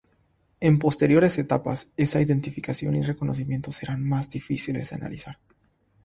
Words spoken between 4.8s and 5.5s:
de analizar.